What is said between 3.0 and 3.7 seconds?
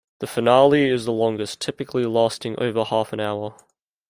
an hour.